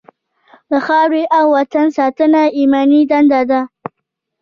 د 0.69 0.73
خاورې 0.85 1.23
او 1.37 1.45
وطن 1.57 1.87
ساتنه 1.97 2.41
ایماني 2.57 3.01
دنده 3.09 3.41
ده. 3.49 3.61